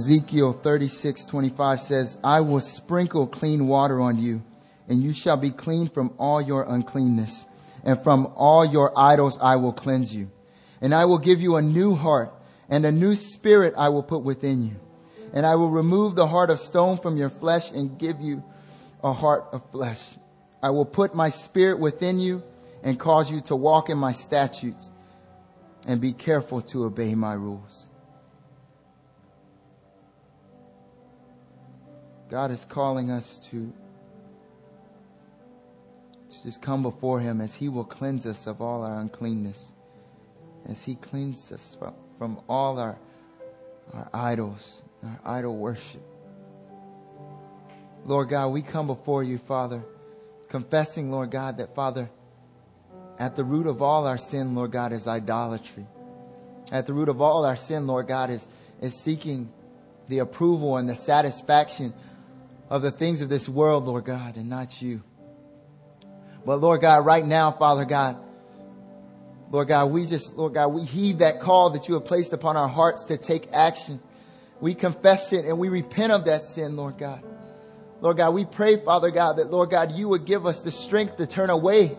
[0.00, 4.42] Ezekiel 36, 25 says, I will sprinkle clean water on you,
[4.88, 7.44] and you shall be clean from all your uncleanness,
[7.84, 10.30] and from all your idols I will cleanse you.
[10.80, 12.32] And I will give you a new heart,
[12.70, 14.76] and a new spirit I will put within you.
[15.34, 18.42] And I will remove the heart of stone from your flesh and give you
[19.04, 20.02] a heart of flesh.
[20.62, 22.42] I will put my spirit within you
[22.82, 24.90] and cause you to walk in my statutes
[25.86, 27.86] and be careful to obey my rules.
[32.30, 33.72] God is calling us to,
[36.30, 39.72] to just come before Him as He will cleanse us of all our uncleanness,
[40.68, 42.96] as He cleanses us from, from all our,
[43.92, 46.02] our idols, our idol worship.
[48.06, 49.82] Lord God, we come before you, Father,
[50.48, 52.08] confessing, Lord God, that, Father,
[53.18, 55.84] at the root of all our sin, Lord God, is idolatry.
[56.70, 58.46] At the root of all our sin, Lord God, is,
[58.80, 59.52] is seeking
[60.06, 61.92] the approval and the satisfaction
[62.70, 65.02] of the things of this world, Lord God, and not you.
[66.46, 68.16] But Lord God, right now, Father God,
[69.50, 72.56] Lord God, we just, Lord God, we heed that call that you have placed upon
[72.56, 74.00] our hearts to take action.
[74.60, 77.24] We confess it and we repent of that sin, Lord God.
[78.00, 81.16] Lord God, we pray, Father God, that Lord God, you would give us the strength
[81.16, 81.98] to turn away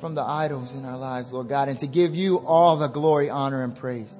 [0.00, 3.30] from the idols in our lives, Lord God, and to give you all the glory,
[3.30, 4.18] honor, and praise.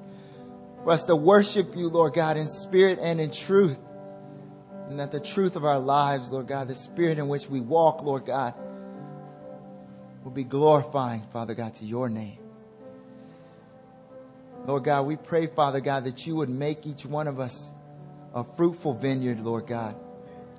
[0.83, 3.77] For us to worship you, Lord God, in spirit and in truth
[4.89, 8.01] and that the truth of our lives, Lord God, the spirit in which we walk,
[8.01, 8.55] Lord God,
[10.23, 12.39] will be glorifying, Father God, to your name.
[14.65, 17.71] Lord God, we pray, Father God, that you would make each one of us
[18.33, 19.95] a fruitful vineyard, Lord God.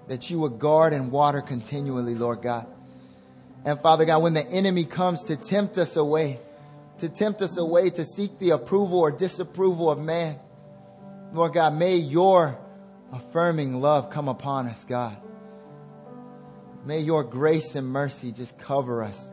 [0.07, 2.67] That you would guard and water continually, Lord God.
[3.65, 6.39] And Father God, when the enemy comes to tempt us away,
[6.99, 10.39] to tempt us away to seek the approval or disapproval of man,
[11.33, 12.59] Lord God, may your
[13.13, 15.17] affirming love come upon us, God.
[16.85, 19.31] May your grace and mercy just cover us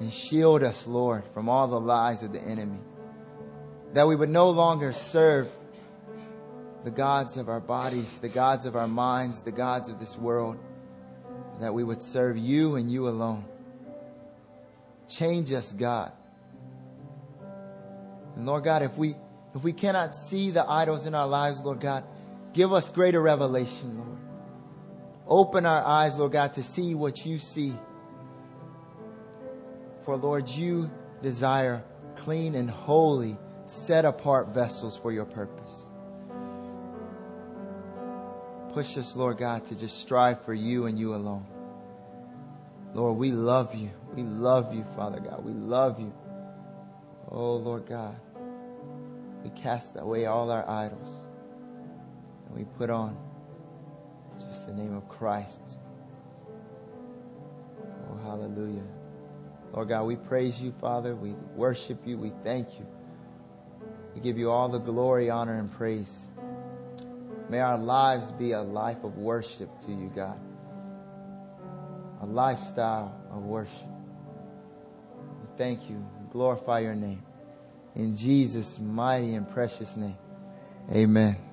[0.00, 2.80] and shield us, Lord, from all the lies of the enemy.
[3.94, 5.50] That we would no longer serve
[6.84, 10.58] the gods of our bodies, the gods of our minds, the gods of this world.
[11.60, 13.46] That we would serve you and you alone.
[15.08, 16.12] Change us, God.
[18.34, 19.16] And Lord God, if we
[19.54, 22.04] if we cannot see the idols in our lives, Lord God,
[22.56, 24.18] Give us greater revelation, Lord.
[25.28, 27.76] Open our eyes, Lord God, to see what you see.
[30.06, 30.90] For, Lord, you
[31.20, 31.84] desire
[32.14, 33.36] clean and holy,
[33.66, 35.74] set apart vessels for your purpose.
[38.72, 41.44] Push us, Lord God, to just strive for you and you alone.
[42.94, 43.90] Lord, we love you.
[44.14, 45.44] We love you, Father God.
[45.44, 46.10] We love you.
[47.30, 48.16] Oh, Lord God.
[49.44, 51.25] We cast away all our idols
[52.56, 53.16] we put on
[54.40, 55.60] just the name of Christ.
[58.08, 58.84] Oh, hallelujah.
[59.72, 61.14] Lord God, we praise you, Father.
[61.14, 62.16] We worship you.
[62.16, 62.86] We thank you.
[64.14, 66.10] We give you all the glory, honor, and praise.
[67.50, 70.40] May our lives be a life of worship to you, God.
[72.22, 73.86] A lifestyle of worship.
[75.42, 75.96] We thank you.
[75.96, 77.22] We glorify your name.
[77.94, 80.16] In Jesus' mighty and precious name.
[80.90, 81.45] Amen.